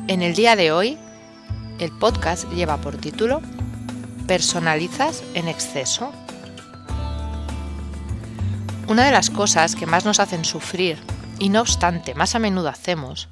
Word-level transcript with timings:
En 0.07 0.21
el 0.21 0.35
día 0.35 0.55
de 0.55 0.71
hoy, 0.71 0.97
el 1.79 1.91
podcast 1.91 2.49
lleva 2.53 2.77
por 2.77 2.95
título 2.95 3.41
¿Personalizas 4.25 5.21
en 5.33 5.49
exceso? 5.49 6.13
Una 8.87 9.03
de 9.03 9.11
las 9.11 9.29
cosas 9.29 9.75
que 9.75 9.85
más 9.85 10.05
nos 10.05 10.21
hacen 10.21 10.45
sufrir, 10.45 10.97
y 11.39 11.49
no 11.49 11.59
obstante 11.59 12.15
más 12.15 12.35
a 12.35 12.39
menudo 12.39 12.69
hacemos, 12.69 13.27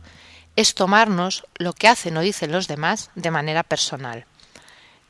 es 0.56 0.76
tomarnos 0.76 1.46
lo 1.56 1.74
que 1.74 1.88
hacen 1.88 2.18
o 2.18 2.22
dicen 2.22 2.52
los 2.52 2.68
demás 2.68 3.12
de 3.16 3.32
manera 3.32 3.64
personal. 3.64 4.26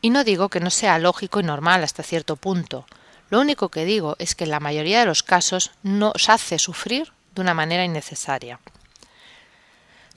Y 0.01 0.11
no 0.11 0.23
digo 0.23 0.49
que 0.49 0.59
no 0.59 0.69
sea 0.69 0.99
lógico 0.99 1.39
y 1.39 1.43
normal 1.43 1.83
hasta 1.83 2.03
cierto 2.03 2.35
punto. 2.35 2.85
Lo 3.29 3.39
único 3.39 3.69
que 3.69 3.85
digo 3.85 4.15
es 4.19 4.35
que 4.35 4.45
en 4.45 4.51
la 4.51 4.59
mayoría 4.59 4.99
de 4.99 5.05
los 5.05 5.23
casos 5.23 5.71
nos 5.83 6.29
hace 6.29 6.57
sufrir 6.57 7.13
de 7.35 7.41
una 7.41 7.53
manera 7.53 7.83
innecesaria. 7.83 8.59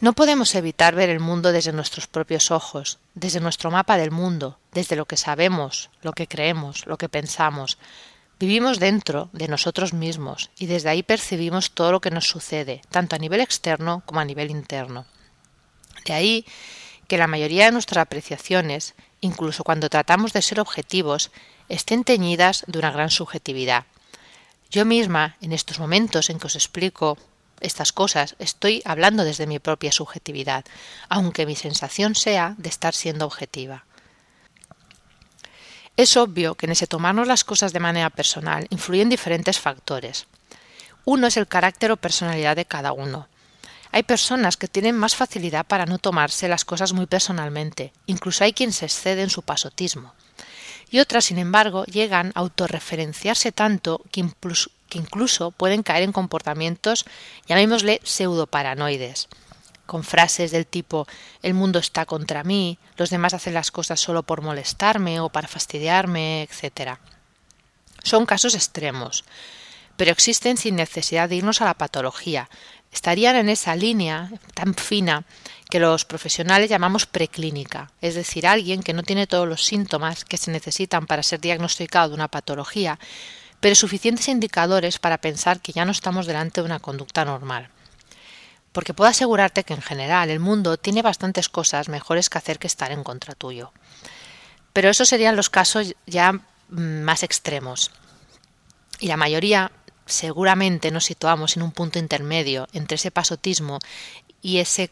No 0.02 0.14
podemos 0.14 0.54
evitar 0.56 0.96
ver 0.96 1.10
el 1.10 1.20
mundo 1.20 1.52
desde 1.52 1.72
nuestros 1.72 2.08
propios 2.08 2.50
ojos, 2.50 2.98
desde 3.14 3.38
nuestro 3.38 3.70
mapa 3.70 3.96
del 3.96 4.10
mundo, 4.10 4.58
desde 4.72 4.96
lo 4.96 5.04
que 5.04 5.16
sabemos, 5.16 5.90
lo 6.00 6.12
que 6.12 6.26
creemos, 6.26 6.86
lo 6.86 6.98
que 6.98 7.08
pensamos. 7.08 7.78
Vivimos 8.38 8.80
dentro 8.80 9.30
de 9.32 9.48
nosotros 9.48 9.92
mismos 9.92 10.50
y 10.58 10.66
desde 10.66 10.88
ahí 10.88 11.02
percibimos 11.02 11.70
todo 11.70 11.92
lo 11.92 12.00
que 12.00 12.10
nos 12.10 12.26
sucede, 12.26 12.82
tanto 12.90 13.14
a 13.14 13.18
nivel 13.18 13.40
externo 13.40 14.02
como 14.04 14.20
a 14.20 14.24
nivel 14.24 14.50
interno. 14.50 15.06
De 16.04 16.12
ahí 16.12 16.46
que 17.06 17.18
la 17.18 17.26
mayoría 17.26 17.66
de 17.66 17.72
nuestras 17.72 18.02
apreciaciones, 18.02 18.94
incluso 19.20 19.64
cuando 19.64 19.90
tratamos 19.90 20.32
de 20.32 20.42
ser 20.42 20.60
objetivos, 20.60 21.30
estén 21.68 22.04
teñidas 22.04 22.64
de 22.66 22.78
una 22.78 22.90
gran 22.90 23.10
subjetividad. 23.10 23.86
Yo 24.70 24.84
misma, 24.84 25.36
en 25.40 25.52
estos 25.52 25.78
momentos 25.78 26.30
en 26.30 26.38
que 26.38 26.46
os 26.46 26.56
explico 26.56 27.18
estas 27.60 27.92
cosas, 27.92 28.34
estoy 28.38 28.82
hablando 28.84 29.24
desde 29.24 29.46
mi 29.46 29.58
propia 29.58 29.92
subjetividad, 29.92 30.64
aunque 31.08 31.46
mi 31.46 31.54
sensación 31.54 32.14
sea 32.14 32.54
de 32.58 32.68
estar 32.68 32.94
siendo 32.94 33.26
objetiva. 33.26 33.84
Es 35.96 36.16
obvio 36.16 36.54
que 36.54 36.66
en 36.66 36.72
ese 36.72 36.86
tomarnos 36.86 37.26
las 37.26 37.44
cosas 37.44 37.72
de 37.72 37.80
manera 37.80 38.08
personal 38.08 38.66
influyen 38.70 39.10
diferentes 39.10 39.58
factores. 39.58 40.26
Uno 41.04 41.26
es 41.26 41.36
el 41.36 41.46
carácter 41.46 41.92
o 41.92 41.96
personalidad 41.96 42.56
de 42.56 42.64
cada 42.64 42.92
uno. 42.92 43.28
Hay 43.90 44.04
personas 44.04 44.56
que 44.56 44.68
tienen 44.68 44.96
más 44.96 45.14
facilidad 45.14 45.66
para 45.66 45.84
no 45.84 45.98
tomarse 45.98 46.48
las 46.48 46.64
cosas 46.64 46.94
muy 46.94 47.04
personalmente, 47.04 47.92
incluso 48.06 48.42
hay 48.42 48.54
quien 48.54 48.72
se 48.72 48.86
excede 48.86 49.22
en 49.22 49.28
su 49.28 49.42
pasotismo. 49.42 50.14
Y 50.90 51.00
otras, 51.00 51.26
sin 51.26 51.38
embargo, 51.38 51.84
llegan 51.84 52.32
a 52.34 52.40
autorreferenciarse 52.40 53.52
tanto 53.52 54.00
que 54.10 54.20
incluso, 54.20 55.50
pueden 55.50 55.82
caer 55.82 56.04
en 56.04 56.12
comportamientos, 56.12 57.04
llamémosle 57.46 58.00
pseudoparanoides, 58.02 59.28
con 59.92 60.04
frases 60.04 60.50
del 60.52 60.66
tipo 60.66 61.06
el 61.42 61.52
mundo 61.52 61.78
está 61.78 62.06
contra 62.06 62.44
mí, 62.44 62.78
los 62.96 63.10
demás 63.10 63.34
hacen 63.34 63.52
las 63.52 63.70
cosas 63.70 64.00
solo 64.00 64.22
por 64.22 64.40
molestarme 64.40 65.20
o 65.20 65.28
para 65.28 65.48
fastidiarme, 65.48 66.44
etc. 66.44 66.96
Son 68.02 68.24
casos 68.24 68.54
extremos, 68.54 69.22
pero 69.98 70.10
existen 70.10 70.56
sin 70.56 70.76
necesidad 70.76 71.28
de 71.28 71.36
irnos 71.36 71.60
a 71.60 71.66
la 71.66 71.74
patología, 71.74 72.48
estarían 72.90 73.36
en 73.36 73.50
esa 73.50 73.76
línea 73.76 74.30
tan 74.54 74.72
fina 74.72 75.24
que 75.68 75.78
los 75.78 76.06
profesionales 76.06 76.70
llamamos 76.70 77.04
preclínica, 77.04 77.92
es 78.00 78.14
decir, 78.14 78.46
alguien 78.46 78.82
que 78.82 78.94
no 78.94 79.02
tiene 79.02 79.26
todos 79.26 79.46
los 79.46 79.62
síntomas 79.62 80.24
que 80.24 80.38
se 80.38 80.50
necesitan 80.50 81.06
para 81.06 81.22
ser 81.22 81.38
diagnosticado 81.38 82.08
de 82.08 82.14
una 82.14 82.28
patología, 82.28 82.98
pero 83.60 83.74
suficientes 83.74 84.28
indicadores 84.28 84.98
para 84.98 85.18
pensar 85.18 85.60
que 85.60 85.72
ya 85.72 85.84
no 85.84 85.92
estamos 85.92 86.24
delante 86.24 86.62
de 86.62 86.64
una 86.64 86.80
conducta 86.80 87.26
normal. 87.26 87.68
Porque 88.72 88.94
puedo 88.94 89.10
asegurarte 89.10 89.64
que 89.64 89.74
en 89.74 89.82
general 89.82 90.30
el 90.30 90.40
mundo 90.40 90.76
tiene 90.76 91.02
bastantes 91.02 91.48
cosas 91.48 91.88
mejores 91.88 92.30
que 92.30 92.38
hacer 92.38 92.58
que 92.58 92.66
estar 92.66 92.90
en 92.90 93.04
contra 93.04 93.34
tuyo. 93.34 93.72
Pero 94.72 94.88
esos 94.88 95.08
serían 95.08 95.36
los 95.36 95.50
casos 95.50 95.94
ya 96.06 96.32
mm, 96.32 97.02
más 97.02 97.22
extremos. 97.22 97.90
Y 98.98 99.08
la 99.08 99.16
mayoría 99.16 99.72
seguramente 100.06 100.90
nos 100.90 101.04
situamos 101.04 101.56
en 101.56 101.62
un 101.62 101.72
punto 101.72 101.98
intermedio 101.98 102.68
entre 102.72 102.96
ese 102.96 103.10
pasotismo 103.10 103.78
y 104.40 104.58
ese 104.58 104.90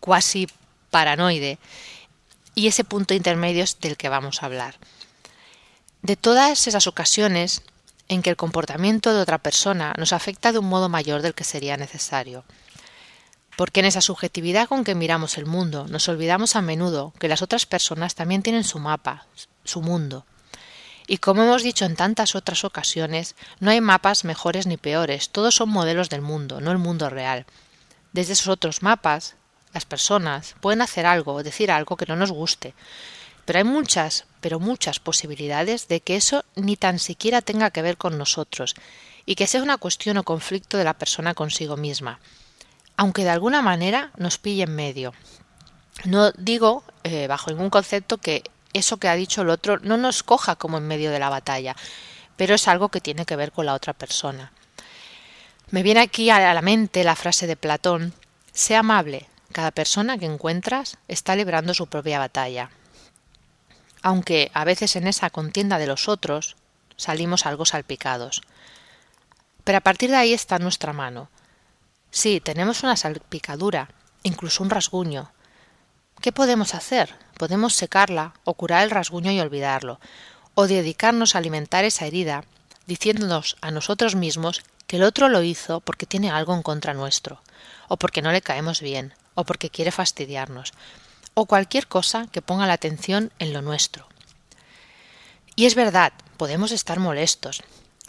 cuasi 0.00 0.48
paranoide, 0.90 1.58
y 2.54 2.66
ese 2.66 2.84
punto 2.84 3.14
intermedio 3.14 3.62
es 3.62 3.78
del 3.80 3.96
que 3.96 4.08
vamos 4.08 4.42
a 4.42 4.46
hablar. 4.46 4.76
De 6.02 6.16
todas 6.16 6.66
esas 6.66 6.86
ocasiones 6.86 7.62
en 8.08 8.22
que 8.22 8.30
el 8.30 8.36
comportamiento 8.36 9.14
de 9.14 9.20
otra 9.20 9.38
persona 9.38 9.94
nos 9.96 10.12
afecta 10.12 10.52
de 10.52 10.58
un 10.58 10.68
modo 10.68 10.88
mayor 10.88 11.22
del 11.22 11.34
que 11.34 11.44
sería 11.44 11.76
necesario. 11.76 12.44
Porque 13.60 13.80
en 13.80 13.86
esa 13.86 14.00
subjetividad 14.00 14.68
con 14.68 14.84
que 14.84 14.94
miramos 14.94 15.36
el 15.36 15.44
mundo 15.44 15.86
nos 15.86 16.08
olvidamos 16.08 16.56
a 16.56 16.62
menudo 16.62 17.12
que 17.18 17.28
las 17.28 17.42
otras 17.42 17.66
personas 17.66 18.14
también 18.14 18.40
tienen 18.40 18.64
su 18.64 18.78
mapa, 18.78 19.26
su 19.64 19.82
mundo, 19.82 20.24
y 21.06 21.18
como 21.18 21.42
hemos 21.42 21.62
dicho 21.62 21.84
en 21.84 21.94
tantas 21.94 22.34
otras 22.34 22.64
ocasiones, 22.64 23.34
no 23.58 23.70
hay 23.70 23.82
mapas 23.82 24.24
mejores 24.24 24.66
ni 24.66 24.78
peores, 24.78 25.28
todos 25.28 25.56
son 25.56 25.68
modelos 25.68 26.08
del 26.08 26.22
mundo, 26.22 26.62
no 26.62 26.72
el 26.72 26.78
mundo 26.78 27.10
real. 27.10 27.44
Desde 28.14 28.32
esos 28.32 28.48
otros 28.48 28.82
mapas, 28.82 29.36
las 29.74 29.84
personas 29.84 30.54
pueden 30.62 30.80
hacer 30.80 31.04
algo 31.04 31.34
o 31.34 31.42
decir 31.42 31.70
algo 31.70 31.98
que 31.98 32.06
no 32.06 32.16
nos 32.16 32.32
guste, 32.32 32.72
pero 33.44 33.58
hay 33.58 33.64
muchas, 33.64 34.24
pero 34.40 34.58
muchas 34.58 35.00
posibilidades 35.00 35.86
de 35.86 36.00
que 36.00 36.16
eso 36.16 36.46
ni 36.56 36.76
tan 36.76 36.98
siquiera 36.98 37.42
tenga 37.42 37.70
que 37.70 37.82
ver 37.82 37.98
con 37.98 38.16
nosotros, 38.16 38.74
y 39.26 39.34
que 39.34 39.46
sea 39.46 39.62
una 39.62 39.76
cuestión 39.76 40.16
o 40.16 40.22
conflicto 40.22 40.78
de 40.78 40.84
la 40.84 40.94
persona 40.94 41.34
consigo 41.34 41.76
misma, 41.76 42.20
aunque 43.00 43.24
de 43.24 43.30
alguna 43.30 43.62
manera 43.62 44.10
nos 44.18 44.36
pille 44.36 44.64
en 44.64 44.76
medio. 44.76 45.14
No 46.04 46.32
digo, 46.32 46.84
eh, 47.02 47.28
bajo 47.28 47.48
ningún 47.48 47.70
concepto, 47.70 48.18
que 48.18 48.42
eso 48.74 48.98
que 48.98 49.08
ha 49.08 49.14
dicho 49.14 49.40
el 49.40 49.48
otro 49.48 49.78
no 49.78 49.96
nos 49.96 50.22
coja 50.22 50.56
como 50.56 50.76
en 50.76 50.86
medio 50.86 51.10
de 51.10 51.18
la 51.18 51.30
batalla, 51.30 51.74
pero 52.36 52.54
es 52.54 52.68
algo 52.68 52.90
que 52.90 53.00
tiene 53.00 53.24
que 53.24 53.36
ver 53.36 53.52
con 53.52 53.64
la 53.64 53.72
otra 53.72 53.94
persona. 53.94 54.52
Me 55.70 55.82
viene 55.82 56.00
aquí 56.00 56.28
a 56.28 56.52
la 56.52 56.60
mente 56.60 57.02
la 57.02 57.16
frase 57.16 57.46
de 57.46 57.56
Platón 57.56 58.12
Sé 58.52 58.76
amable, 58.76 59.30
cada 59.50 59.70
persona 59.70 60.18
que 60.18 60.26
encuentras 60.26 60.98
está 61.08 61.34
librando 61.34 61.72
su 61.72 61.86
propia 61.86 62.18
batalla. 62.18 62.68
Aunque 64.02 64.50
a 64.52 64.66
veces 64.66 64.94
en 64.96 65.06
esa 65.06 65.30
contienda 65.30 65.78
de 65.78 65.86
los 65.86 66.06
otros 66.06 66.54
salimos 66.98 67.46
algo 67.46 67.64
salpicados. 67.64 68.42
Pero 69.64 69.78
a 69.78 69.80
partir 69.80 70.10
de 70.10 70.16
ahí 70.16 70.34
está 70.34 70.58
nuestra 70.58 70.92
mano. 70.92 71.30
Sí, 72.10 72.40
tenemos 72.40 72.82
una 72.82 72.96
salpicadura, 72.96 73.90
incluso 74.22 74.62
un 74.62 74.70
rasguño. 74.70 75.32
¿Qué 76.20 76.32
podemos 76.32 76.74
hacer? 76.74 77.14
podemos 77.40 77.72
secarla 77.72 78.34
o 78.44 78.52
curar 78.52 78.84
el 78.84 78.90
rasguño 78.90 79.32
y 79.32 79.40
olvidarlo, 79.40 79.98
o 80.54 80.66
dedicarnos 80.66 81.34
a 81.34 81.38
alimentar 81.38 81.86
esa 81.86 82.04
herida, 82.04 82.44
diciéndonos 82.86 83.56
a 83.62 83.70
nosotros 83.70 84.14
mismos 84.14 84.60
que 84.86 84.96
el 84.96 85.04
otro 85.04 85.30
lo 85.30 85.42
hizo 85.42 85.80
porque 85.80 86.04
tiene 86.04 86.30
algo 86.30 86.54
en 86.54 86.62
contra 86.62 86.92
nuestro, 86.92 87.40
o 87.88 87.96
porque 87.96 88.20
no 88.20 88.30
le 88.30 88.42
caemos 88.42 88.82
bien, 88.82 89.14
o 89.34 89.44
porque 89.44 89.70
quiere 89.70 89.90
fastidiarnos, 89.90 90.74
o 91.32 91.46
cualquier 91.46 91.86
cosa 91.86 92.26
que 92.30 92.42
ponga 92.42 92.66
la 92.66 92.74
atención 92.74 93.32
en 93.38 93.54
lo 93.54 93.62
nuestro. 93.62 94.06
Y 95.56 95.64
es 95.64 95.74
verdad, 95.74 96.12
podemos 96.36 96.72
estar 96.72 96.98
molestos, 96.98 97.62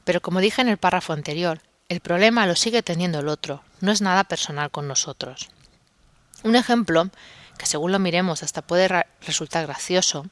pero 0.03 0.21
como 0.21 0.41
dije 0.41 0.61
en 0.61 0.67
el 0.67 0.75
párrafo 0.75 1.13
anterior, 1.13 1.61
el 1.87 2.01
problema 2.01 2.47
lo 2.47 2.57
sigue 2.57 2.83
teniendo 2.83 3.19
el 3.19 3.29
otro, 3.29 3.63
no 3.81 3.91
es 3.91 4.01
nada 4.01 4.23
personal 4.23 4.71
con 4.71 4.87
nosotros. 4.87 5.49
Un 6.43 6.55
ejemplo 6.55 7.09
que 7.57 7.65
según 7.65 7.91
lo 7.91 7.99
miremos 7.99 8.43
hasta 8.43 8.61
puede 8.61 9.05
resultar 9.21 9.67
gracioso, 9.67 10.25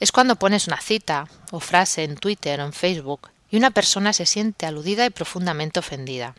es 0.00 0.12
cuando 0.12 0.36
pones 0.36 0.66
una 0.66 0.80
cita 0.80 1.28
o 1.50 1.60
frase 1.60 2.04
en 2.04 2.16
Twitter 2.16 2.60
o 2.60 2.64
en 2.64 2.72
Facebook 2.72 3.30
y 3.50 3.56
una 3.56 3.70
persona 3.70 4.12
se 4.12 4.26
siente 4.26 4.66
aludida 4.66 5.06
y 5.06 5.10
profundamente 5.10 5.80
ofendida. 5.80 6.34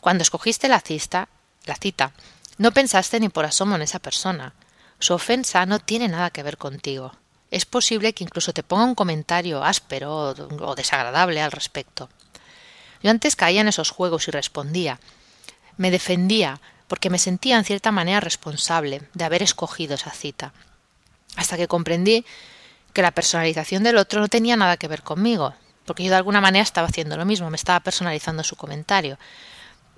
Cuando 0.00 0.22
escogiste 0.22 0.68
la 0.68 0.80
cita, 0.80 1.28
la 1.66 1.74
cita, 1.74 2.12
no 2.58 2.72
pensaste 2.72 3.20
ni 3.20 3.28
por 3.28 3.44
asomo 3.44 3.76
en 3.76 3.82
esa 3.82 3.98
persona. 3.98 4.54
Su 4.98 5.14
ofensa 5.14 5.66
no 5.66 5.78
tiene 5.78 6.08
nada 6.08 6.30
que 6.30 6.42
ver 6.42 6.56
contigo. 6.56 7.12
Es 7.50 7.64
posible 7.66 8.12
que 8.12 8.24
incluso 8.24 8.52
te 8.52 8.62
ponga 8.62 8.84
un 8.84 8.94
comentario 8.94 9.64
áspero 9.64 10.34
o 10.60 10.74
desagradable 10.74 11.42
al 11.42 11.52
respecto. 11.52 12.08
Yo 13.02 13.10
antes 13.10 13.34
caía 13.34 13.62
en 13.62 13.68
esos 13.68 13.90
juegos 13.90 14.28
y 14.28 14.30
respondía. 14.30 15.00
Me 15.80 15.90
defendía, 15.90 16.60
porque 16.88 17.08
me 17.08 17.16
sentía 17.16 17.56
en 17.56 17.64
cierta 17.64 17.90
manera 17.90 18.20
responsable 18.20 19.00
de 19.14 19.24
haber 19.24 19.42
escogido 19.42 19.94
esa 19.94 20.10
cita, 20.10 20.52
hasta 21.36 21.56
que 21.56 21.68
comprendí 21.68 22.26
que 22.92 23.00
la 23.00 23.12
personalización 23.12 23.82
del 23.82 23.96
otro 23.96 24.20
no 24.20 24.28
tenía 24.28 24.56
nada 24.56 24.76
que 24.76 24.88
ver 24.88 25.00
conmigo, 25.00 25.54
porque 25.86 26.04
yo 26.04 26.10
de 26.10 26.16
alguna 26.16 26.42
manera 26.42 26.62
estaba 26.62 26.88
haciendo 26.88 27.16
lo 27.16 27.24
mismo, 27.24 27.48
me 27.48 27.56
estaba 27.56 27.80
personalizando 27.80 28.44
su 28.44 28.56
comentario. 28.56 29.18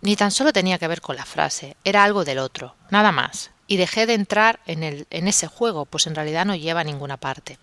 Ni 0.02 0.14
tan 0.14 0.30
solo 0.30 0.52
tenía 0.52 0.78
que 0.78 0.86
ver 0.86 1.00
con 1.00 1.16
la 1.16 1.24
frase, 1.24 1.76
era 1.82 2.04
algo 2.04 2.24
del 2.24 2.38
otro, 2.38 2.76
nada 2.90 3.10
más, 3.10 3.50
y 3.66 3.76
dejé 3.76 4.06
de 4.06 4.14
entrar 4.14 4.60
en, 4.66 4.84
el, 4.84 5.08
en 5.10 5.26
ese 5.26 5.48
juego, 5.48 5.84
pues 5.84 6.06
en 6.06 6.14
realidad 6.14 6.46
no 6.46 6.54
lleva 6.54 6.82
a 6.82 6.84
ninguna 6.84 7.16
parte. 7.16 7.58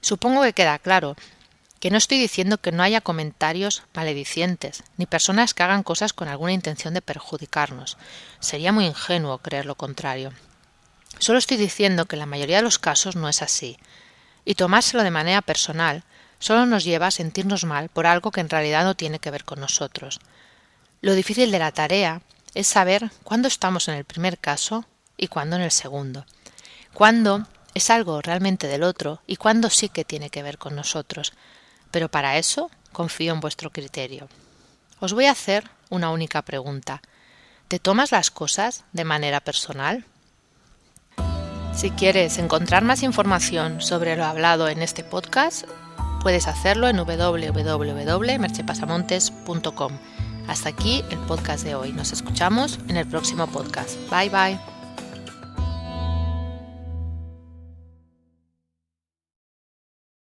Supongo 0.00 0.42
que 0.42 0.52
queda 0.52 0.80
claro 0.80 1.14
que 1.84 1.90
no 1.90 1.98
estoy 1.98 2.18
diciendo 2.18 2.56
que 2.56 2.72
no 2.72 2.82
haya 2.82 3.02
comentarios 3.02 3.82
maledicientes, 3.92 4.84
ni 4.96 5.04
personas 5.04 5.52
que 5.52 5.64
hagan 5.64 5.82
cosas 5.82 6.14
con 6.14 6.28
alguna 6.28 6.54
intención 6.54 6.94
de 6.94 7.02
perjudicarnos. 7.02 7.98
Sería 8.40 8.72
muy 8.72 8.86
ingenuo 8.86 9.36
creer 9.36 9.66
lo 9.66 9.74
contrario. 9.74 10.32
Solo 11.18 11.38
estoy 11.38 11.58
diciendo 11.58 12.06
que 12.06 12.16
en 12.16 12.20
la 12.20 12.26
mayoría 12.26 12.56
de 12.56 12.62
los 12.62 12.78
casos 12.78 13.16
no 13.16 13.28
es 13.28 13.42
así, 13.42 13.76
y 14.46 14.54
tomárselo 14.54 15.02
de 15.02 15.10
manera 15.10 15.42
personal 15.42 16.04
solo 16.38 16.64
nos 16.64 16.84
lleva 16.84 17.08
a 17.08 17.10
sentirnos 17.10 17.66
mal 17.66 17.90
por 17.90 18.06
algo 18.06 18.30
que 18.30 18.40
en 18.40 18.48
realidad 18.48 18.84
no 18.84 18.94
tiene 18.94 19.18
que 19.18 19.30
ver 19.30 19.44
con 19.44 19.60
nosotros. 19.60 20.20
Lo 21.02 21.12
difícil 21.12 21.50
de 21.50 21.58
la 21.58 21.72
tarea 21.72 22.22
es 22.54 22.66
saber 22.66 23.10
cuándo 23.24 23.46
estamos 23.46 23.88
en 23.88 23.96
el 23.96 24.06
primer 24.06 24.38
caso 24.38 24.86
y 25.18 25.28
cuándo 25.28 25.56
en 25.56 25.60
el 25.60 25.70
segundo. 25.70 26.24
Cuándo 26.94 27.46
es 27.74 27.90
algo 27.90 28.22
realmente 28.22 28.68
del 28.68 28.84
otro 28.84 29.20
y 29.26 29.36
cuándo 29.36 29.68
sí 29.68 29.90
que 29.90 30.06
tiene 30.06 30.30
que 30.30 30.42
ver 30.42 30.56
con 30.56 30.74
nosotros, 30.74 31.34
pero 31.94 32.10
para 32.10 32.36
eso 32.38 32.70
confío 32.90 33.32
en 33.32 33.38
vuestro 33.38 33.70
criterio. 33.70 34.26
Os 34.98 35.12
voy 35.12 35.26
a 35.26 35.30
hacer 35.30 35.70
una 35.90 36.10
única 36.10 36.42
pregunta. 36.42 37.00
¿Te 37.68 37.78
tomas 37.78 38.10
las 38.10 38.32
cosas 38.32 38.82
de 38.92 39.04
manera 39.04 39.38
personal? 39.38 40.04
Si 41.72 41.92
quieres 41.92 42.38
encontrar 42.38 42.82
más 42.82 43.04
información 43.04 43.80
sobre 43.80 44.16
lo 44.16 44.24
hablado 44.24 44.66
en 44.66 44.82
este 44.82 45.04
podcast, 45.04 45.66
puedes 46.20 46.48
hacerlo 46.48 46.88
en 46.88 46.96
www.merchepasamontes.com. 46.96 49.92
Hasta 50.48 50.70
aquí 50.70 51.04
el 51.10 51.18
podcast 51.20 51.62
de 51.62 51.76
hoy. 51.76 51.92
Nos 51.92 52.10
escuchamos 52.10 52.80
en 52.88 52.96
el 52.96 53.06
próximo 53.06 53.46
podcast. 53.46 53.94
Bye 54.10 54.30
bye. 54.30 54.73